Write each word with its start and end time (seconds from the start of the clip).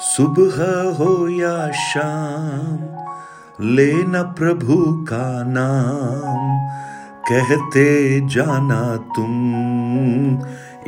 सुबह 0.00 0.64
हो 0.98 1.28
या 1.28 1.70
शाम, 1.70 2.78
लेना 3.66 4.22
प्रभु 4.22 5.06
का 5.08 5.44
नाम। 5.46 6.68
कहते 7.28 8.20
जाना 8.20 8.96
तुम, 8.96 9.54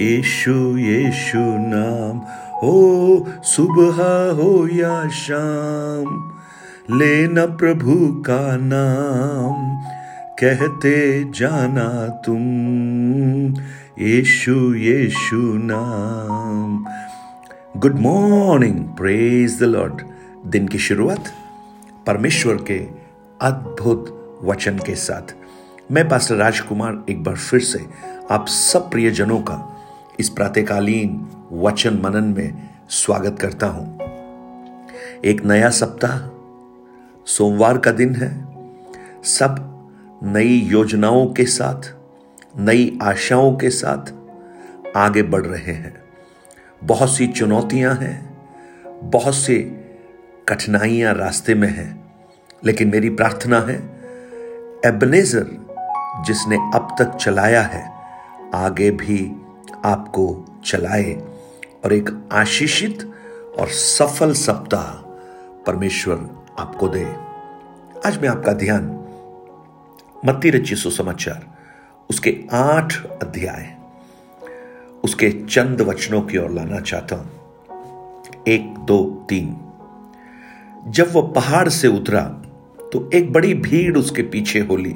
यीशु 0.05 0.79
यीशु 0.79 1.39
नाम। 1.39 2.19
हो 2.63 3.27
सुबह 3.43 4.33
हो 4.33 4.69
या 4.73 5.09
शाम, 5.09 6.33
लेना 6.99 7.47
प्रभु 7.47 8.23
का 8.27 8.57
नाम। 8.57 9.81
कहते 10.41 11.25
जाना 11.25 12.09
तुम, 12.09 12.43
यीशु 14.07 14.75
यीशु 14.75 15.37
नाम। 15.37 16.87
Good 17.81 17.99
morning 17.99 18.85
praise 18.85 19.61
the 19.61 19.63
lord 19.63 20.03
दिन 20.47 20.69
की 20.69 20.79
शुरुआत 20.79 21.25
परमेश्वर 22.07 22.55
के 22.55 22.89
अद्भुत 23.41 24.41
वचन 24.45 24.79
के 24.79 24.95
साथ। 24.95 25.35
मैं 25.93 26.09
पास्टर 26.09 26.35
राजकुमार 26.35 27.05
एक 27.11 27.25
बार 27.25 27.37
फिर 27.37 27.61
से 27.61 27.87
आप 28.31 28.47
सब 28.49 28.91
प्रियजनों 28.91 29.39
का 29.39 29.77
इस 30.21 30.29
प्रातकालीन 30.29 31.29
वचन 31.53 32.01
मनन 32.05 32.25
में 32.25 32.69
स्वागत 32.89 33.39
करता 33.41 33.67
हूँ। 33.67 34.01
एक 35.25 35.45
नया 35.45 35.71
सप्ताह, 35.71 36.19
सोमवार 37.27 37.79
का 37.79 37.93
दिन 37.93 38.15
है। 38.15 38.49
सब 39.25 39.89
नई 40.23 40.55
योजनाओं 40.55 41.27
के 41.27 41.45
साथ, 41.45 41.95
नई 42.57 42.99
आशाओं 43.03 43.57
के 43.57 43.71
साथ 43.71 44.15
आगे 44.97 45.23
बढ़ 45.23 45.47
रहे 45.47 45.73
हैं। 45.73 46.00
बहुत 46.83 47.11
सी 47.11 47.27
चुनौतियाँ 47.27 47.95
हैं, 47.95 48.31
बहुत 49.11 49.35
सी 49.35 49.57
कठिनाइयाँ 50.49 51.15
रास्ते 51.15 51.55
में 51.55 51.69
हैं, 51.69 52.15
लेकिन 52.65 52.89
मेरी 52.89 53.11
प्रार्थना 53.11 53.61
है, 53.61 53.77
एबनेजर 54.87 55.47
जिसने 56.27 56.57
अब 56.75 56.97
तक 56.99 57.17
चलाया 57.17 57.63
है, 57.63 57.85
आगे 58.55 58.91
भी 58.91 59.33
आपको 59.85 60.45
चलाए 60.65 61.13
और 61.85 61.93
एक 61.93 62.29
आशीषित 62.33 63.13
और 63.59 63.69
सफल 63.69 64.33
सप्ताह 64.33 64.93
परमेश्वर 65.67 66.29
आपको 66.59 66.89
दे। 66.89 67.05
आज 68.07 68.19
मैं 68.23 68.29
आपका 68.29 68.53
ध्यान 68.53 68.85
मत्ती 70.25 70.51
रची 70.51 70.77
सुसमाचार, 70.77 71.47
उसके 72.11 72.37
आठ 72.53 72.95
अध्याय 73.23 73.80
उसके 75.05 75.31
चंद 75.31 75.81
वचनों 75.81 76.23
की 76.23 76.39
ओर 76.39 76.51
लाना 76.51 76.81
चाहता 76.81 77.17
हूँ। 77.17 78.45
एक, 78.49 78.75
दो, 78.79 79.27
तीन। 79.29 79.57
जब 80.89 81.13
वह 81.13 81.23
पहाड़ 81.23 81.69
से 81.69 81.89
उतरा 81.89 82.21
तो 82.93 83.11
एक 83.15 83.33
बड़ी 83.33 83.55
भीड़ 83.55 83.99
उसके 83.99 84.23
पीछे 84.23 84.61
होली। 84.61 84.93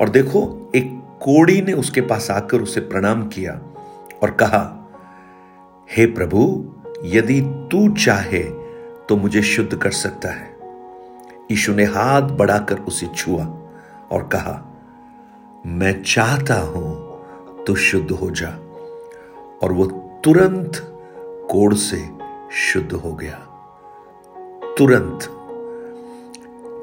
और 0.00 0.08
देखो, 0.08 0.72
एक 0.74 0.90
कोड़ी 1.22 1.62
ने 1.62 1.72
उसके 1.72 2.00
पास 2.00 2.30
आकर 2.30 2.60
उसे 2.60 2.80
प्रणाम 2.80 3.26
किया 3.28 3.52
और 4.22 4.30
कहा, 4.30 4.74
हे 5.96 6.06
प्रभु, 6.06 6.72
यदि 7.04 7.40
तू 7.40 7.94
चाहे 7.94 8.42
तो 9.08 9.16
मुझे 9.16 9.42
शुद्ध 9.42 9.76
कर 9.76 9.90
सकता 9.90 10.28
है। 10.28 10.56
यीशु 11.50 11.74
ने 11.74 11.84
हाथ 11.84 12.22
बढ़ाकर 12.22 12.78
उसे 12.78 13.06
छुआ 13.06 13.44
और 14.12 14.28
कहा, 14.32 14.64
मैं 15.66 16.02
चाहता 16.02 16.54
हूँ 16.54 17.18
तो 17.64 17.74
शुद्ध 17.74 18.10
हो 18.10 18.30
जा। 18.30 18.67
और 19.62 19.72
वो 19.72 19.86
तुरंत 20.24 20.72
कोड़ 21.50 21.74
से 21.74 22.08
शुद्ध 22.52 22.92
हो 22.92 23.14
गया। 23.14 23.34
तुरंत 24.78 25.34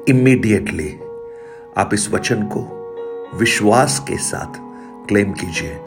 इमीडिएटली 0.08 1.00
आप 1.76 1.90
इस 1.94 2.10
वचन 2.10 2.42
को 2.42 2.76
विश्वास 3.38 4.04
के 4.08 4.16
साथ 4.16 4.52
क्लेम 5.08 5.32
कीजिए। 5.32 5.80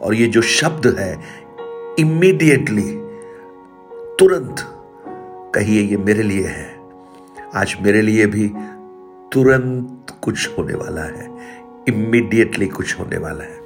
और 0.00 0.14
ये 0.14 0.26
जो 0.26 0.42
शब्द 0.42 0.96
है 0.98 1.22
इमीडिएटली 1.98 3.00
तुरंत, 4.18 4.56
कहिए 5.54 5.82
ये 5.82 5.96
मेरे 5.96 6.22
लिए 6.22 6.46
है। 6.46 6.80
आज 7.54 7.76
मेरे 7.80 8.02
लिए 8.02 8.26
भी 8.26 8.48
तुरंत 9.32 10.06
कुछ 10.22 10.58
होने 10.58 10.74
वाला 10.74 11.02
है। 11.02 11.30
इमीडिएटली 11.88 12.66
कुछ 12.66 13.00
होने 13.00 13.18
वाला 13.18 13.44
है। 13.44 13.63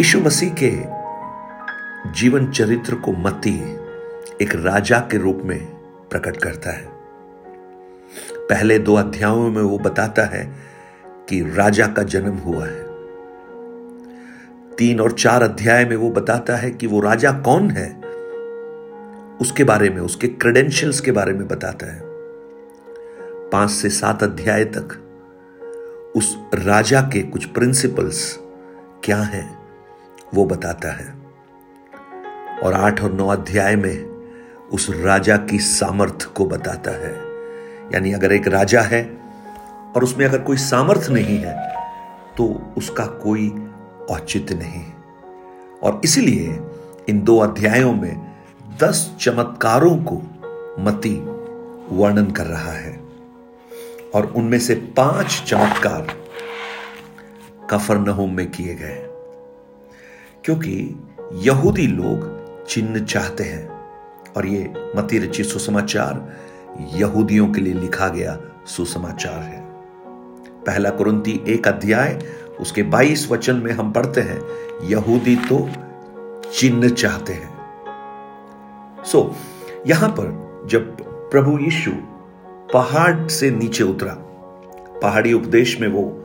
यीशु 0.00 0.20
मसीह 0.20 0.54
के 0.62 0.70
जीवन 2.12 2.50
चरित्र 2.50 2.94
को 2.94 3.12
मती 3.12 3.76
एक 4.42 4.54
राजा 4.54 4.98
के 4.98 5.18
रूप 5.18 5.42
में 5.44 5.66
प्रकट 6.10 6.36
करता 6.36 6.70
है। 6.70 6.86
पहले 8.36 8.78
दो 8.78 8.94
अध्यायों 8.94 9.50
में 9.50 9.62
वो 9.62 9.78
बताता 9.78 10.24
है 10.24 10.56
कि 11.28 11.52
राजा 11.54 11.86
का 11.86 12.02
जन्म 12.02 12.36
हुआ 12.36 12.66
है। 12.66 12.82
तीन 14.76 15.00
और 15.00 15.12
चार 15.12 15.42
अध्याय 15.42 15.84
में 15.84 15.96
वो 15.96 16.10
बताता 16.10 16.56
है 16.56 16.70
कि 16.70 16.86
वो 16.86 17.00
राजा 17.00 17.32
कौन 17.32 17.70
है, 17.70 18.00
उसके 19.40 19.64
बारे 19.64 19.90
में, 19.90 20.00
उसके 20.02 20.28
क्रेडेंशियल्स 20.28 21.00
के 21.00 21.12
बारे 21.12 21.32
में 21.32 21.48
बताता 21.48 21.92
है। 21.92 22.00
पाँच 23.50 23.70
से 23.70 23.88
सात 23.88 24.22
अध्याय 24.22 24.64
तक 24.64 24.98
उस 26.16 26.38
राजा 26.54 27.00
के 27.00 27.22
कुछ 27.22 27.44
प्रिंसिपल्स 27.44 28.38
क्या 29.04 29.18
हैं? 29.18 29.59
वो 30.34 30.44
बताता 30.44 30.92
है। 30.92 31.14
और 32.62 32.72
आठ 32.72 33.02
और 33.02 33.12
नौ 33.12 33.28
अध्याय 33.28 33.76
में 33.76 34.04
उस 34.72 34.86
राजा 34.90 35.36
की 35.36 35.58
सामर्थ 35.58 36.24
को 36.24 36.44
बताता 36.44 36.90
है। 36.90 37.12
यानी 37.94 38.12
अगर 38.12 38.32
एक 38.32 38.48
राजा 38.48 38.80
है 38.80 39.02
और 39.96 40.04
उसमें 40.04 40.26
अगर 40.26 40.38
कोई 40.38 40.56
सामर्थ 40.56 41.08
नहीं 41.10 41.38
है 41.38 41.74
तो 42.36 42.74
उसका 42.78 43.06
कोई 43.06 43.48
औचित्य 44.10 44.54
नहीं। 44.54 44.84
और 45.82 46.00
इसलिए 46.04 46.60
इन 47.08 47.22
दो 47.22 47.38
अध्यायों 47.38 47.92
में 47.94 48.34
दस 48.80 49.16
चमत्कारों 49.20 49.96
को 49.96 50.22
मती 50.78 51.14
वर्णन 51.96 52.30
कर 52.30 52.46
रहा 52.46 52.72
है। 52.72 53.00
और 54.14 54.26
उनमें 54.26 54.58
से 54.58 54.74
पाँच 54.74 55.42
चमत्कार 55.46 56.06
कफर 57.70 57.98
नहोम 57.98 58.36
में 58.36 58.50
किए 58.50 58.74
गए। 58.74 59.09
क्योंकि 60.44 61.04
यहूदी 61.32 61.86
लोग 61.86 62.40
चिन्ह 62.66 63.04
चाहते 63.04 63.44
हैं। 63.44 63.68
और 64.36 64.46
ये 64.46 64.72
मती 64.96 65.18
रची 65.18 65.44
सुसमाचार 65.44 66.36
यहूदियों 66.94 67.52
के 67.52 67.60
लिए 67.60 67.74
लिखा 67.74 68.08
गया 68.08 68.40
सुसमाचार 68.66 69.38
है। 69.38 69.60
पहला 70.66 70.90
कुरंती 70.90 71.44
एक 71.48 71.68
अध्याय 71.68 72.22
उसके 72.60 72.82
22 72.82 73.30
वचन 73.30 73.56
में 73.56 73.72
हम 73.72 73.92
पढ़ते 73.92 74.20
हैं 74.20 74.40
यहूदी 74.84 75.36
तो 75.36 75.70
चिन्ह 76.54 76.88
चाहते 76.88 77.32
हैं। 77.32 77.50
सो 79.04 79.18
so, 79.18 79.34
यहाँ 79.86 80.10
पर 80.10 80.60
जब 80.66 80.96
प्रभु 81.30 81.58
यीशु 81.58 81.90
पहाड़ 82.72 83.28
से 83.28 83.50
नीचे 83.50 83.84
उतरा 83.84 84.16
पहाड़ी 85.02 85.32
उपदेश 85.32 85.80
में 85.80 85.88
वो 85.88 86.19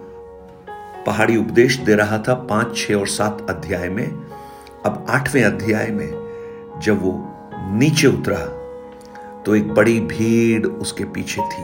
पहाड़ी 1.05 1.38
उपदेश 1.38 1.77
दे 1.77 1.95
रहा 1.95 2.17
था 2.17 2.33
पाँच, 2.49 2.77
छह 2.77 2.93
और 2.93 3.07
सात 3.07 3.45
अध्याय 3.49 3.89
में। 3.89 4.05
अब 4.85 5.05
आठवें 5.09 5.43
अध्याय 5.43 5.88
में 5.88 6.79
जब 6.83 7.01
वो 7.03 7.13
नीचे 7.73 8.07
उतरा 8.07 8.45
तो 9.44 9.55
एक 9.55 9.73
बड़ी 9.73 9.99
भीड़ 9.99 10.65
उसके 10.65 11.03
पीछे 11.03 11.41
थी। 11.41 11.63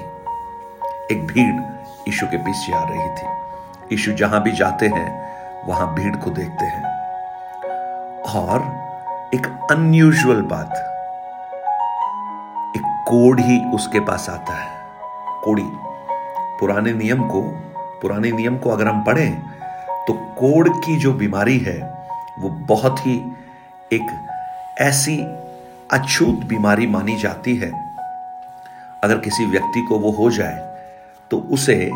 एक 1.12 1.26
भीड़ 1.28 1.62
यीशु 2.08 2.26
के 2.26 2.38
पीछे 2.38 2.74
आ 2.74 2.84
रही 2.84 3.10
थी। 3.10 3.28
यीशु 3.92 4.12
जहाँ 4.12 4.42
भी 4.44 4.52
जाते 4.52 4.88
हैं, 4.88 5.68
वहाँ 5.68 5.94
भीड़ 5.94 6.16
को 6.16 6.30
देखते 6.30 6.66
हैं। 6.66 6.84
और 8.36 8.62
एक 9.36 9.46
अनयूजुअल 9.72 10.42
बात, 10.42 10.72
एक 12.78 12.84
कोड 13.08 13.40
ही 13.40 13.60
उसके 13.72 14.00
पास 14.00 14.30
आता 14.30 14.54
है। 14.54 14.70
कोड़ी 15.44 15.68
पुराने 16.60 16.94
नियम 16.94 17.28
को 17.28 17.42
पुराने 18.02 18.32
नियम 18.32 18.58
को 18.58 18.70
अगर 18.70 18.88
हम 18.88 19.04
पढ़ें 19.04 19.42
तो 20.08 20.14
कोड़ 20.14 20.70
की 20.70 20.96
जो 20.98 21.14
बीमारी 21.14 21.58
है, 21.58 21.80
वो 22.40 22.50
बहुत 22.50 23.00
ही 23.00 23.16
एक 23.94 24.76
ऐसी 24.80 25.18
अछूत 25.92 26.44
बीमारी 26.46 26.88
मानी 26.88 27.16
जाती 27.16 27.56
है। 27.56 27.72
अगर 29.04 29.18
किसी 29.18 29.46
व्यक्ति 29.46 29.82
को 29.82 30.00
वो 30.00 30.12
हो 30.12 30.30
जाए 30.32 30.70
तो 31.32 31.38
उसे 31.38 31.92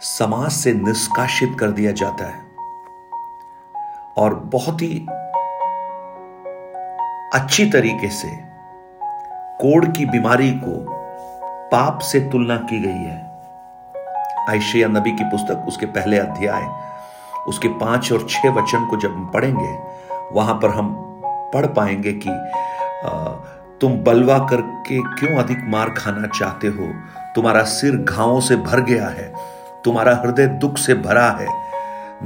समाज 0.00 0.50
से 0.50 0.72
निष्कासित 0.72 1.56
कर 1.60 1.70
दिया 1.70 1.92
जाता 1.92 2.24
है। 2.24 2.50
और 4.16 4.34
बहुत 4.34 4.82
ही 4.82 5.06
अच्छी 7.34 7.70
तरीके 7.70 8.08
से 8.08 8.28
कोड़ 9.60 9.84
की 9.86 10.06
बीमारी 10.06 10.50
को 10.50 10.84
पाप 11.72 11.98
से 11.98 12.20
तुलना 12.20 12.56
की 12.56 12.80
गई 12.80 13.04
है। 13.04 13.29
आयशिया 14.50 14.88
नबी 14.88 15.10
की 15.12 15.24
पुस्तक, 15.24 15.64
उसके 15.68 15.86
पहले 15.88 16.18
अध्याय, 16.18 16.68
उसके 17.48 17.68
पाँच 17.80 18.12
और 18.12 18.26
छह 18.30 18.48
वचन 18.50 18.86
को 18.86 18.96
जब 18.96 19.10
हम 19.10 19.26
पढ़ेंगे, 19.26 19.76
वहाँ 20.32 20.54
पर 20.54 20.70
हम 20.70 20.94
पढ़ 21.54 21.66
पाएँगे 21.66 22.12
कि 22.24 22.30
तुम 23.80 23.96
बलवा 24.04 24.38
करके 24.50 25.00
क्यों 25.14 25.36
अधिक 25.38 25.64
मार 25.68 25.90
खाना 25.90 26.26
चाहते 26.28 26.68
हो? 26.68 26.92
तुम्हारा 27.34 27.62
सिर 27.64 27.96
घावों 27.96 28.40
से 28.40 28.56
भर 28.58 28.80
गया 28.80 29.06
है, 29.08 29.32
तुम्हारा 29.84 30.14
हृदय 30.16 30.46
दुख 30.60 30.78
से 30.78 30.94
भरा 30.96 31.28
है, 31.30 31.48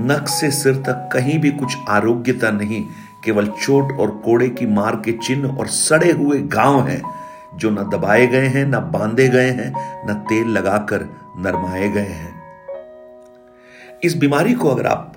नख 0.01 0.29
से 0.29 0.51
सिर 0.51 0.77
तक 0.87 1.09
कहीं 1.13 1.39
भी 1.41 1.51
कुछ 1.51 1.77
आरोग्यता 1.89 2.51
नहीं, 2.51 2.85
केवल 3.25 3.47
चोट 3.61 3.93
और 4.01 4.11
कोड़े 4.25 4.49
की 4.51 4.67
मार 4.67 4.97
के 4.97 5.13
चिन्ह 5.19 5.59
और 5.59 5.67
सड़े 5.69 6.11
हुए 6.13 6.41
गाँव 6.53 6.87
हैं, 6.89 7.03
जो 7.55 7.71
न 7.71 7.89
दबाए 7.91 8.27
गए 8.27 8.47
हैं, 8.47 8.65
न 8.67 8.81
बांधे 8.93 9.29
गए 9.29 9.51
हैं, 9.51 9.73
न 10.09 10.15
तेल 10.29 10.49
लगाकर 10.49 11.09
नरमाए 11.37 11.89
गए 11.89 12.01
हैं। 12.01 12.43
इस 14.05 14.17
बीमारी 14.17 14.55
को 14.55 14.69
अगर 14.69 14.87
आप, 14.87 15.13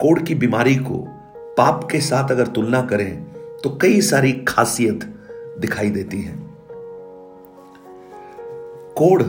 कोड़ 0.00 0.18
की 0.20 0.34
बीमारी 0.34 0.76
को 0.76 1.04
पाप 1.58 1.88
के 1.90 2.00
साथ 2.00 2.30
अगर 2.30 2.46
तुलना 2.46 2.82
करें 2.82 3.24
तो 3.64 3.78
कई 3.82 4.00
सारी 4.00 4.32
खासियत 4.32 5.04
दिखाई 5.58 5.90
देती 5.90 6.22
है। 6.22 6.34
कोड़ 8.96 9.22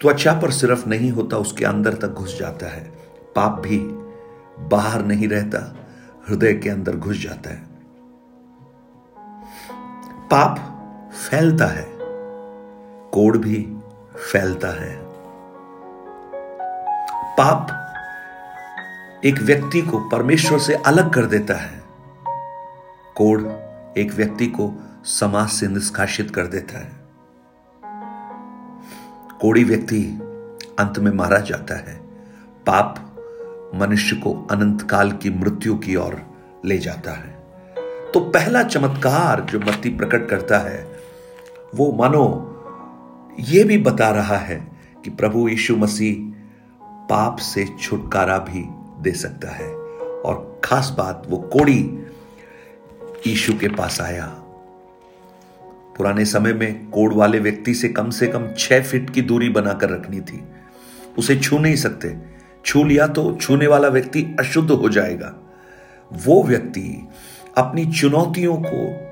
त्वचा 0.00 0.32
पर 0.32 0.50
सिर्फ़ 0.50 0.88
नहीं 0.88 1.10
होता, 1.10 1.36
उसके 1.36 1.64
अंदर 1.64 1.94
तक 1.94 2.08
घुस 2.08 2.38
जाता 2.38 2.66
है। 2.66 2.92
पाप 3.36 3.60
भी 3.60 3.78
बाहर 4.68 5.04
नहीं 5.04 5.28
रहता, 5.28 5.76
हृदय 6.28 6.54
के 6.54 6.68
अंदर 6.68 6.96
घुस 6.96 7.22
जाता 7.22 7.50
है। 7.50 7.62
पाप 10.30 10.58
फैलता 11.12 11.66
है, 11.66 11.86
कोड़ 13.12 13.36
भी 13.38 13.75
फैलता 14.16 14.68
है। 14.68 15.06
पाप 17.38 17.82
एक 19.24 19.42
व्यक्ति 19.42 19.82
को 19.82 20.08
परमेश्वर 20.08 20.58
से 20.58 20.74
अलग 20.74 21.12
कर 21.12 21.24
देता 21.24 21.54
है। 21.54 21.82
कोड़ 23.16 23.42
एक 23.98 24.12
व्यक्ति 24.14 24.46
को 24.46 24.74
समाज 25.04 25.48
से 25.48 25.68
निष्कासित 25.68 26.30
कर 26.30 26.46
देता 26.46 26.78
है। 26.78 26.92
कोड़ी 29.40 29.64
व्यक्ति 29.64 30.18
अंत 30.78 30.98
में 30.98 31.12
मारा 31.12 31.38
जाता 31.38 31.76
है। 31.76 31.96
पाप 32.66 33.02
मनुष्य 33.74 34.16
को 34.16 34.48
अनंत 34.50 34.82
काल 34.82 35.12
की 35.12 35.30
मृत्यु 35.30 35.78
की 35.78 35.96
ओर 35.96 36.22
ले 36.64 36.78
जाता 36.78 37.10
है। 37.10 37.36
तो 38.12 38.20
पहला 38.20 38.62
चमत्कार 38.62 39.40
जो 39.40 39.60
मत्ती 39.60 39.88
प्रकट 39.88 40.28
करता 40.28 40.58
है, 40.58 41.00
वो 41.74 41.92
मानो 41.92 42.52
ये 43.40 43.64
भी 43.64 43.78
बता 43.78 44.10
रहा 44.10 44.36
है 44.36 44.68
कि 45.04 45.10
प्रभु 45.10 45.48
यीशु 45.48 45.76
मसीह 45.76 46.16
पाप 46.82 47.36
से 47.36 47.66
छुटकारा 47.80 48.38
भी 48.38 48.64
दे 49.02 49.12
सकता 49.12 49.50
है। 49.50 49.74
और 50.20 50.60
खास 50.64 50.94
बात, 50.98 51.22
वो 51.28 51.36
कोड़ी 51.36 52.06
यीशु 53.26 53.58
के 53.58 53.68
पास 53.68 54.00
आया। 54.00 54.26
पुराने 55.96 56.24
समय 56.24 56.52
में 56.52 56.90
कोड़ 56.90 57.14
वाले 57.14 57.38
व्यक्ति 57.38 57.74
से 57.74 57.88
कम 57.88 58.10
से 58.10 58.26
कम 58.26 58.48
छह 58.58 58.82
फीट 58.82 59.10
की 59.10 59.22
दूरी 59.22 59.48
बनाकर 59.48 59.90
रखनी 59.90 60.20
थी। 60.20 60.44
उसे 61.18 61.36
छू 61.36 61.58
नहीं 61.58 61.76
सकते। 61.76 62.16
छू 62.64 62.84
लिया 62.84 63.06
तो 63.06 63.38
छूने 63.40 63.66
वाला 63.66 63.88
व्यक्ति 63.88 64.36
अशुद्ध 64.40 64.70
हो 64.70 64.88
जाएगा। 64.88 65.34
वो 66.12 66.42
व्यक्ति 66.42 67.08
अपनी 67.58 67.86
चुनौतियों 67.86 68.56
को 68.66 69.06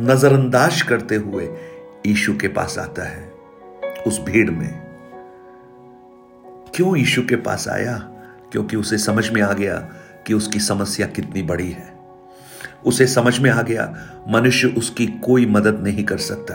नजरअंदाज 0.00 0.82
करते 0.82 1.14
हुए 1.14 1.44
यीशु 2.06 2.36
के 2.36 2.48
पास 2.48 2.78
आता 2.78 3.02
है। 3.02 3.31
उस 4.06 4.20
भीड़ 4.20 4.50
में। 4.50 4.82
क्यों 6.74 6.96
यीशु 6.96 7.22
के 7.22 7.36
पास 7.36 7.68
आया? 7.68 7.94
क्योंकि 8.52 8.76
उसे 8.76 8.98
समझ 8.98 9.30
में 9.30 9.42
आ 9.42 9.52
गया 9.52 9.88
कि 10.26 10.34
उसकी 10.34 10.60
समस्या 10.60 11.06
कितनी 11.06 11.42
बड़ी 11.42 11.70
है। 11.70 11.94
उसे 12.86 13.06
समझ 13.06 13.38
में 13.38 13.50
आ 13.50 13.62
गया, 13.62 13.96
मनुष्य 14.28 14.68
उसकी 14.68 15.06
कोई 15.06 15.46
मदद 15.46 15.80
नहीं 15.82 16.04
कर 16.04 16.18
सकता। 16.18 16.54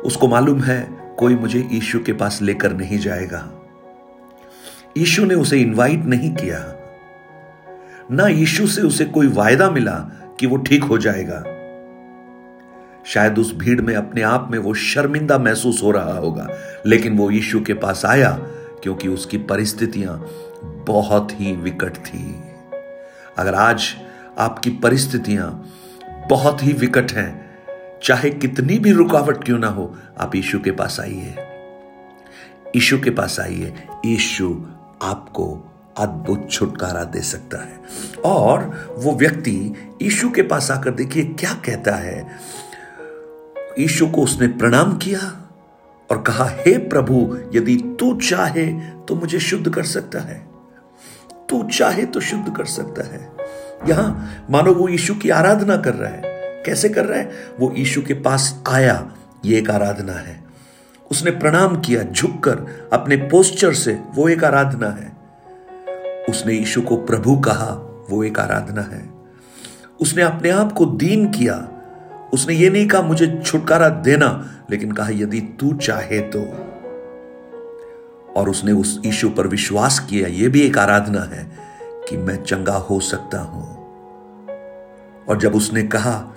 उसको 0.00 0.28
मालूम 0.28 0.60
है, 0.60 0.88
कोई 1.18 1.34
मुझे 1.34 1.68
यीशु 1.72 1.98
के 1.98 2.12
पास 2.12 2.42
लेकर 2.42 2.72
नहीं 2.72 2.98
जाएगा। 2.98 3.52
यीशु 4.96 5.24
ने 5.24 5.34
उसे 5.34 5.58
इनवाइट 5.58 6.04
नहीं 6.04 6.34
किया। 6.34 6.74
ना 8.10 8.26
यीशु 8.26 8.66
से 8.66 8.82
उसे 8.82 9.04
कोई 9.04 9.26
वायदा 9.26 9.70
मिला 9.70 10.10
कि 10.40 10.46
वो 10.46 10.56
ठीक 10.56 10.84
हो 10.84 10.98
जाएगा। 10.98 11.44
शायद 13.06 13.38
उस 13.38 13.54
भीड़ 13.54 13.80
में 13.80 13.94
अपने 13.94 14.22
आप 14.22 14.48
में 14.50 14.58
वो 14.58 14.74
शर्मिंदा 14.74 15.38
महसूस 15.38 15.82
हो 15.82 15.90
रहा 15.90 16.12
होगा। 16.12 16.48
लेकिन 16.86 17.16
वो 17.16 17.30
यीशु 17.30 17.60
के 17.60 17.74
पास 17.74 18.04
आया, 18.04 18.30
क्योंकि 18.82 19.08
उसकी 19.08 19.38
परिस्थितियाँ 19.38 20.30
बहुत 20.64 21.28
ही 21.32 21.52
विकट 21.52 21.96
थी। 21.96 22.42
अगर 23.38 23.54
आज 23.54 23.94
आपकी 24.38 24.70
परिस्थितियाँ 24.70 25.70
बहुत 26.30 26.62
ही 26.62 26.72
विकट 26.72 27.12
हैं, 27.12 27.44
चाहे 28.02 28.30
कितनी 28.30 28.78
भी 28.78 28.92
रुकावट 28.92 29.44
क्यों 29.44 29.58
ना 29.58 29.68
हो, 29.68 29.96
आप 30.18 30.34
यीशु 30.34 30.58
के 30.58 30.70
पास 30.70 31.00
आइए। 31.00 31.34
यीशु 32.76 32.98
के 32.98 33.10
पास 33.10 33.40
आइए। 33.40 33.74
यीशु 34.06 34.62
आपको 35.02 35.72
अद्भुत 35.98 36.48
छुटकारा 36.50 37.04
दे 37.04 37.20
सकता 37.20 37.58
है। 37.58 37.80
और 38.24 38.88
वो 38.98 39.12
व्यक्ति 39.12 39.74
यीशु 40.02 40.30
के 40.30 40.42
पास 40.42 40.70
आकर 40.70 40.90
देखिए 40.90 41.24
क्या 41.24 41.54
कहता 41.54 41.94
है। 41.94 42.28
यीशु 43.78 44.06
को 44.06 44.22
उसने 44.22 44.48
प्रणाम 44.48 44.96
किया 44.96 45.50
और 46.10 46.22
कहा, 46.22 46.44
हे 46.44 46.78
प्रभु, 46.78 47.38
यदि 47.54 47.96
तू 48.00 48.16
चाहे 48.16 48.66
तो 49.08 49.14
मुझे 49.14 49.38
शुद्ध 49.38 49.74
कर 49.74 49.82
सकता 49.82 50.18
है। 50.18 50.46
तू 51.48 51.62
चाहे 51.62 52.06
तो 52.06 52.20
शुद्ध 52.20 52.56
कर 52.56 52.64
सकता 52.64 53.06
है। 53.06 53.32
यहाँ, 53.88 54.30
मानो 54.50 54.74
वो 54.74 54.88
यीशु 54.88 55.14
की 55.14 55.30
आराधना 55.30 55.76
कर 55.76 55.94
रहा 55.94 56.10
है। 56.10 56.22
कैसे 56.66 56.88
कर 56.88 57.04
रहा 57.04 57.18
है? 57.18 57.30
वो 57.60 57.74
यीशु 57.76 58.02
के 58.02 58.14
पास 58.14 58.62
आया, 58.68 59.14
ये 59.44 59.58
एक 59.58 59.70
आराधना 59.70 60.12
है। 60.12 60.44
उसने 61.10 61.30
प्रणाम 61.30 61.80
किया, 61.80 62.02
झुककर 62.02 62.88
अपने 62.92 63.16
पोस्चर 63.16 63.74
से 63.74 64.00
वो 64.14 64.28
एक 64.28 64.44
आराधना 64.44 64.88
है। 64.88 65.16
उसने 66.28 66.54
यीशु 66.54 66.82
को 66.82 66.96
प्रभु 66.96 67.36
कहा, 67.36 67.70
वो 68.10 68.24
एक 68.24 68.38
आराधना 68.38 68.82
है। 68.82 69.10
उसने 70.00 70.22
अपने 70.22 70.50
आप 70.50 70.72
को 70.72 70.86
दीन 70.86 71.30
किया 71.30 71.68
उसने 72.34 72.54
ये 72.54 72.70
नहीं 72.70 72.88
कहा, 72.88 73.02
मुझे 73.02 73.42
छुटकारा 73.46 73.88
देना। 73.88 74.50
लेकिन 74.70 74.92
कहा, 74.92 75.08
यदि 75.08 75.40
तू 75.40 75.72
चाहे 75.72 76.20
तो। 76.20 76.40
और 78.32 78.48
उसने 78.48 78.72
उस 78.72 79.00
ईशु 79.06 79.30
पर 79.30 79.46
विश्वास 79.46 79.98
किया। 80.10 80.28
यह 80.28 80.48
भी 80.48 80.60
एक 80.60 80.78
आराधना 80.78 81.20
है 81.20 81.58
कि 82.08 82.16
मैं 82.16 82.42
चंगा 82.42 82.76
हो 82.76 83.00
सकता 83.00 83.38
हूँ। 83.38 83.74
और 85.28 85.38
जब 85.38 85.54
उसने 85.54 85.82
कहा, 85.82 86.36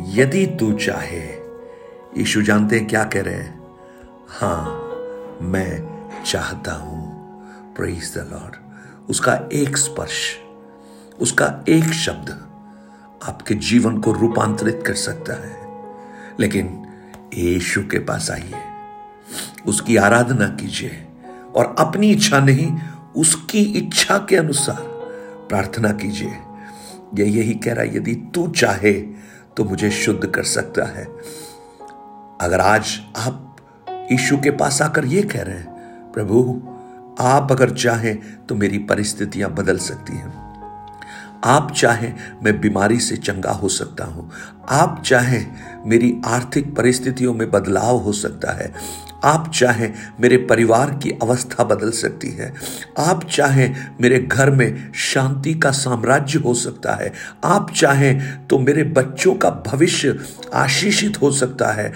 यदि 0.00 0.46
तू 0.46 0.72
चाहे। 0.72 1.38
यीशु 2.18 2.42
जानते 2.42 2.80
क्या 2.80 3.04
कह 3.04 3.22
रहे 3.22 3.34
हैं। 3.34 3.60
हाँ, 4.28 4.92
मैं 5.42 5.98
चाहता 6.26 6.72
हूँ। 6.72 7.08
प्रेज 7.76 8.14
द 8.14 8.28
लॉर्ड 8.32 8.56
उसका 9.10 9.48
एक 9.52 9.76
स्पर्श, 9.76 10.36
उसका 11.20 11.64
एक 11.68 11.84
शब्द 11.84 12.47
आपके 13.24 13.54
जीवन 13.54 13.98
को 13.98 14.12
रूपांतरित 14.12 14.82
कर 14.86 14.94
सकता 14.94 15.32
है। 15.32 15.68
लेकिन 16.40 16.86
यीशु 17.34 17.82
के 17.82 17.98
पास 17.98 18.30
आइए। 18.30 18.52
उसकी 19.66 19.96
आराधना 19.96 20.48
कीजिए 20.48 21.06
और 21.54 21.76
अपनी 21.78 22.10
इच्छा 22.10 22.38
नहीं, 22.40 22.78
उसकी 23.16 23.58
इच्छा 23.58 24.18
के 24.18 24.36
अनुसार 24.36 24.80
प्रार्थना 25.48 25.92
कीजिए। 25.92 26.36
यह 27.14 27.36
यही 27.36 27.54
कह 27.54 27.72
रहा 27.72 27.84
है, 27.84 27.96
यदि 27.96 28.14
तू 28.14 28.48
चाहे 28.48 28.92
तो 29.56 29.64
मुझे 29.64 29.90
शुद्ध 29.90 30.26
कर 30.26 30.42
सकता 30.42 30.84
है। 30.84 31.04
अगर 32.40 32.60
आज 32.60 33.00
आप 33.16 33.56
यीशु 33.90 34.36
के 34.36 34.50
पास 34.50 34.82
आकर 34.82 35.04
यह 35.04 35.28
कह 35.32 35.42
रहे 35.42 35.58
हैं, 35.58 35.72
प्रभु, 36.12 36.62
आप 37.20 37.48
अगर 37.50 37.70
चाहें 37.70 38.46
तो 38.46 38.54
मेरी 38.54 38.78
परिस्थितियाँ 38.78 39.50
बदल 39.50 39.78
सकती 39.78 40.12
हैं। 40.12 40.47
आप 41.44 41.72
चाहें 41.76 42.12
मैं 42.44 42.60
बीमारी 42.60 42.98
से 43.00 43.16
चंगा 43.16 43.50
हो 43.50 43.68
सकता 43.68 44.04
हूँ। 44.04 44.30
आप 44.68 45.02
चाहें 45.06 45.46
मेरी 45.86 46.20
आर्थिक 46.24 46.74
परिस्थितियों 46.76 47.34
में 47.34 47.50
बदलाव 47.50 47.96
हो 47.96 48.12
सकता 48.12 48.52
है। 48.52 48.72
आप 49.24 49.50
चाहें 49.54 49.94
मेरे 50.20 50.36
परिवार 50.36 50.90
की 50.90 51.10
अवस्था 51.10 51.64
बदल 51.64 51.90
सकती 51.90 52.28
है। 52.28 52.52
आप 52.98 53.24
चाहें 53.24 53.74
मेरे 54.00 54.18
घर 54.18 54.50
में 54.50 54.92
शांति 54.92 55.54
का 55.54 55.70
साम्राज्य 55.70 56.38
हो 56.38 56.54
सकता 56.54 56.94
है। 56.94 57.12
आप 57.44 57.70
चाहें 57.70 58.46
तो 58.46 58.58
मेरे 58.58 58.84
बच्चों 58.84 59.34
का 59.34 59.50
भविष्य 59.50 60.18
आशीषित 60.54 61.22
हो 61.22 61.30
सकता 61.30 61.72
है। 61.72 61.92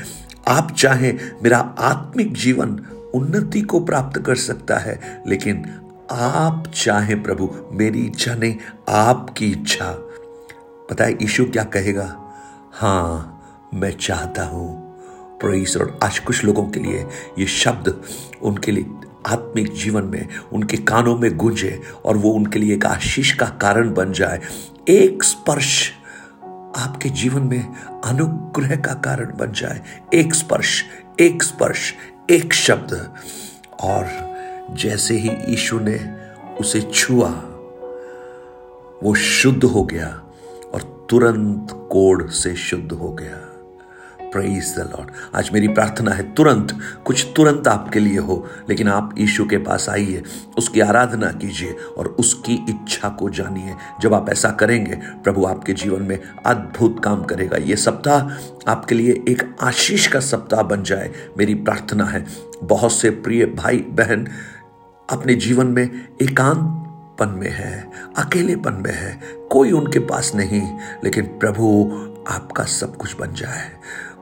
आप 0.48 0.74
चाहें 0.78 1.18
मेरा 1.42 1.58
आत्मिक 1.78 2.32
जीवन 2.34 2.80
उन्नति 3.14 3.60
को 3.60 3.80
प्राप्त 3.80 4.18
कर 4.18 4.34
सकता 4.34 4.78
है, 4.78 5.22
लेकिन 5.26 5.64
आप 6.12 6.64
चाहें 6.74 7.22
प्रभु, 7.22 7.50
मेरी 7.72 8.00
इच्छा 8.00 8.34
नहीं, 8.34 8.56
आपकी 8.88 9.52
इच्छा। 9.52 9.92
पता 10.90 11.04
है 11.04 11.18
ईशु 11.22 11.44
क्या 11.44 11.64
कहेगा? 11.64 12.34
हाँ 12.72 13.42
मैं 13.74 13.90
चाहता 13.90 14.44
हूँ। 14.44 14.98
प्रोईस 15.38 15.76
और 15.76 15.98
आज 16.02 16.18
कुछ 16.18 16.44
लोगों 16.44 16.68
के 16.68 16.80
लिए 16.80 17.06
ये 17.38 17.46
शब्द 17.46 18.02
उनके 18.42 18.72
लिए 18.72 18.86
आत्मिक 19.26 19.72
जीवन 19.72 20.02
में, 20.02 20.28
उनके 20.52 20.76
कानों 20.76 21.18
में 21.18 21.36
गूंजे, 21.36 21.82
और 22.04 22.16
वो 22.16 22.30
उनके 22.30 22.58
लिए 22.58 22.74
एक 22.74 22.86
आशीष 22.86 23.32
का 23.32 23.46
कारण 23.46 23.94
बन 23.94 24.12
जाए। 24.12 24.40
एक 24.88 25.22
स्पर्श 25.22 25.92
आपके 26.76 27.08
जीवन 27.08 27.42
में 27.42 27.74
अनुग्रह 28.04 28.76
का 28.76 28.94
कारण 28.94 29.36
बन 29.36 29.52
जाए। 29.52 29.82
एक 30.14 30.34
स्पर्श 30.34 30.84
एक 31.20 31.42
स्पर्श, 31.42 31.94
एक 32.30 32.52
शब्द, 32.52 33.14
और 33.80 34.31
जैसे 34.70 35.14
ही 35.14 35.28
यीशु 35.28 35.78
ने 35.78 36.00
उसे 36.60 36.80
छुआ, 36.80 37.28
वो 39.02 39.14
शुद्ध 39.14 39.64
हो 39.64 39.82
गया 39.82 40.08
और 40.74 41.06
तुरंत 41.10 41.68
कोड 41.72 42.30
से 42.30 42.54
शुद्ध 42.54 42.92
हो 42.92 43.12
गया। 43.12 43.48
प्रेज 44.32 44.74
द 44.76 44.78
लॉर्ड 44.78 45.10
आज 45.34 45.50
मेरी 45.52 45.68
प्रार्थना 45.68 46.10
है, 46.10 46.34
तुरंत, 46.34 46.78
कुछ 47.04 47.26
तुरंत 47.36 47.68
आपके 47.68 48.00
लिए 48.00 48.18
हो, 48.18 48.46
लेकिन 48.68 48.88
आप 48.88 49.14
यीशु 49.18 49.44
के 49.44 49.58
पास 49.58 49.88
आइए, 49.88 50.22
उसकी 50.58 50.80
आराधना 50.80 51.32
कीजिए 51.32 51.72
और 51.72 52.06
उसकी 52.06 52.54
इच्छा 52.54 53.08
को 53.08 53.30
जानिए। 53.30 53.74
जब 54.00 54.14
आप 54.14 54.30
ऐसा 54.30 54.50
करेंगे, 54.50 54.94
प्रभु 54.94 55.44
आपके 55.44 55.72
जीवन 55.72 56.02
में 56.02 56.18
अद्भुत 56.46 57.04
काम 57.04 57.22
करेगा। 57.22 57.56
ये 57.56 57.76
सप्ताह 57.76 58.20
आपके 58.70 58.94
लिए 58.94 59.24
एक 59.28 59.56
आशीष 59.60 60.06
का 60.06 60.20
सप्ताह 60.20 60.62
बन 60.62 60.82
जाए, 60.82 61.10
मेरी 61.38 61.54
प्रार्थना 61.54 62.04
है। 62.04 62.26
बहुत 62.62 62.92
से 62.92 63.10
प्रिय 63.10 63.46
भाई 63.46 63.76
बहन 63.76 64.28
अपने 65.08 65.34
जीवन 65.34 65.66
में 65.66 65.82
एकांत 66.22 66.78
पन 67.18 67.28
में 67.28 67.50
है, 67.50 67.90
अकेलेपन 68.18 68.74
में 68.74 68.92
है। 68.92 69.20
कोई 69.50 69.72
उनके 69.72 69.98
पास 69.98 70.32
नहीं, 70.34 70.62
लेकिन 71.04 71.24
प्रभु 71.38 71.66
आपका 72.28 72.64
सब 72.64 72.96
कुछ 72.96 73.16
बन 73.16 73.34
जाए। 73.34 73.70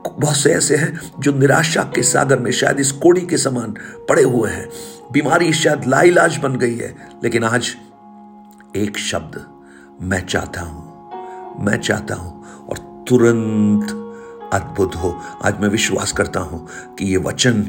बहुत 0.09 0.35
से 0.35 0.53
ऐसे 0.53 0.75
हैं 0.75 0.99
जो 1.19 1.31
निराशा 1.31 1.83
के 1.95 2.03
सागर 2.03 2.39
में 2.39 2.51
शायद 2.51 2.79
इस 2.79 2.91
कोड़ी 2.91 3.21
के 3.21 3.37
समान 3.37 3.75
पड़े 4.09 4.23
हुए 4.23 4.49
हैं। 4.51 4.67
बीमारी 5.11 5.51
शायद 5.53 5.85
लाइलाज 5.87 6.37
बन 6.37 6.55
गई 6.55 6.75
है, 6.75 6.95
लेकिन 7.23 7.43
आज 7.43 7.75
एक 8.75 8.97
शब्द 8.97 9.45
मैं 10.01 10.25
चाहता 10.25 10.61
हूँ, 10.61 11.65
मैं 11.65 11.77
चाहता 11.79 12.15
हूँ 12.15 12.65
और 12.69 12.77
तुरंत 13.07 13.91
अद्भुत 14.53 14.95
हो। 14.95 15.19
आज 15.43 15.59
मैं 15.59 15.69
विश्वास 15.69 16.11
करता 16.11 16.39
हूँ 16.39 16.67
कि 16.99 17.05
ये 17.05 17.17
वचन 17.17 17.61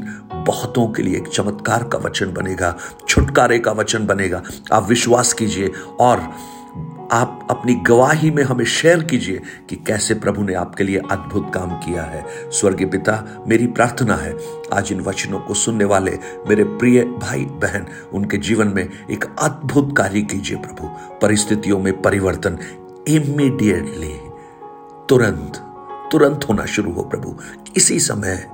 बहुतों 0.47 0.87
के 0.87 1.03
लिए 1.03 1.17
एक 1.17 1.27
चमत्कार 1.27 1.83
का 1.83 1.97
वचन 1.97 2.33
बनेगा, 2.33 2.75
छुटकारे 3.07 3.59
का 3.59 3.71
वचन 3.71 4.05
बनेगा। 4.05 4.43
आप 4.73 4.89
विश्वास 4.89 5.33
कीजिए 5.33 5.71
और 5.99 6.31
आप 7.11 7.47
अपनी 7.51 7.73
गवाही 7.75 8.29
में 8.31 8.43
हमें 8.43 8.65
शेयर 8.65 9.03
कीजिए 9.03 9.41
कि 9.69 9.75
कैसे 9.75 10.13
प्रभु 10.13 10.43
ने 10.43 10.53
आपके 10.53 10.83
लिए 10.83 11.01
अद्भुत 11.11 11.51
काम 11.53 11.69
किया 11.75 12.03
है। 12.03 12.23
स्वर्गीय 12.51 12.87
पिता, 12.87 13.43
मेरी 13.47 13.67
प्रार्थना 13.67 14.15
है, 14.15 14.33
आज 14.73 14.91
इन 14.91 15.01
वचनों 15.01 15.39
को 15.39 15.53
सुनने 15.53 15.85
वाले 15.85 16.11
मेरे 16.49 16.63
प्रिय 16.63 17.03
भाई 17.03 17.45
बहन, 17.45 17.85
उनके 18.13 18.37
जीवन 18.37 18.67
में 18.67 18.83
एक 18.83 19.25
अद्भुत 19.39 19.95
कार्य 19.97 20.21
कीजिए 20.21 20.57
प्रभु। 20.57 20.87
परिस्थितियों 21.21 21.79
में 21.79 22.01
परिवर्तन 22.01 22.57
इमीडिएटली 23.07 24.13
तुरंत 25.09 25.62
तुरंत 26.13 26.45
होना 26.49 26.65
शुरू 26.65 26.91
हो 26.91 27.01
प्रभु। 27.01 27.35
इसी 27.77 27.99
समय 27.99 28.49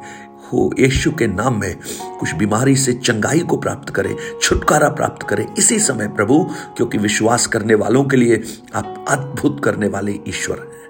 हो 0.53 0.73
यीशु 0.79 1.11
के 1.11 1.27
नाम 1.27 1.59
में 1.59 1.75
कुछ 2.19 2.35
बीमारी 2.35 2.75
से 2.75 2.93
चंगाई 2.93 3.39
को 3.39 3.57
प्राप्त 3.57 3.89
करे, 3.89 4.15
छुटकारा 4.41 4.89
प्राप्त 4.89 5.27
करे। 5.27 5.47
इसी 5.57 5.79
समय 5.79 6.07
प्रभु, 6.07 6.43
क्योंकि 6.77 6.97
विश्वास 6.97 7.47
करने 7.47 7.75
वालों 7.75 8.03
के 8.03 8.17
लिए 8.17 8.43
आप 8.75 9.05
अद्भुत 9.09 9.61
करने 9.63 9.87
वाले 9.87 10.19
ईश्वर 10.27 10.57
हैं। 10.57 10.89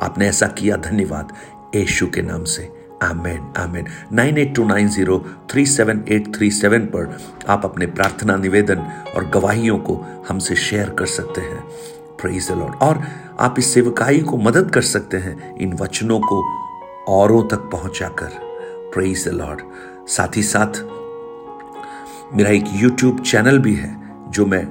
आपने 0.00 0.28
ऐसा 0.28 0.46
किया, 0.46 0.76
धन्यवाद। 0.76 1.32
यीशु 1.74 2.06
के 2.06 2.22
नाम 2.22 2.44
से। 2.44 2.86
Amen 3.02 3.52
amen. 3.56 3.86
Nine 4.12 4.38
eight 4.38 4.54
two 4.54 4.64
nine 4.64 4.88
zero 4.88 5.24
three 5.50 5.66
seven 5.66 6.04
eight 6.08 6.36
three 6.36 6.50
seven 6.50 6.80
पर 6.80 7.18
आप 7.48 7.64
अपने 7.64 7.86
प्रार्थना 7.86 8.36
निवेदन 8.36 8.78
और 9.16 9.26
गवाहियों 9.26 9.78
को 9.78 10.24
हमसे 10.28 10.56
शेयर 10.56 10.90
कर 10.90 11.06
सकते 11.06 11.40
हैं। 11.40 11.64
प्रेज 12.20 12.48
द 12.50 12.54
लॉर्ड 12.54 12.74
और 12.82 13.02
आप 13.40 13.58
इस 13.58 13.72
सेवकाई 13.74 14.20
को 14.20 14.36
मदद 14.38 14.70
कर 14.70 14.82
सकते 14.82 15.16
हैं 15.16 15.56
इन 15.56 15.72
वचनों 15.72 16.18
को 16.20 16.42
औरों 17.12 17.42
तक 17.48 17.68
पहुंचाकर। 17.72 18.30
प्रेज 18.94 19.28
द 19.28 19.32
लॉर्ड 19.32 19.60
साथ 20.08 20.36
ही 20.36 20.42
साथ, 20.42 20.82
मेरा 22.34 22.50
एक 22.50 22.64
यूट्यूब 22.74 23.20
चैनल 23.22 23.58
भी 23.58 23.74
है, 23.74 23.90
जो 24.30 24.46
मैं 24.46 24.64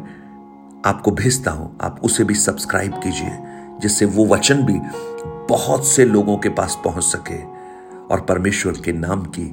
आपको 0.86 1.12
भेजता 1.12 1.52
हूँ। 1.52 1.76
आप 1.82 2.00
उसे 2.04 2.24
भी 2.24 2.36
सब्सक्राइब 2.36 3.00
कीजिए, 3.04 3.38
जिससे 3.82 4.06
वो 4.08 4.26
वचन 4.26 4.64
भी 4.64 4.80
बहुत 5.50 5.86
से 5.88 6.06
लोगों 6.06 6.38
के 6.38 6.50
पास 6.50 6.78
पहुँच 6.84 7.04
सके 7.04 7.42
और 8.06 8.26
परमेश्वर 8.30 8.82
के 8.86 8.92
नाम 8.94 9.24
की 9.38 9.46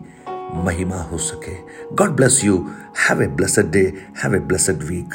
महिमा 0.56 1.02
हो 1.02 1.18
सके। 1.18 1.54
God 1.94 2.16
bless 2.16 2.40
you 2.44 2.56
have 3.00 3.22
a 3.22 3.26
blessed 3.28 3.70
day 3.70 3.82
have 4.22 4.34
a 4.34 4.38
blessed 4.40 4.82
week 4.82 5.14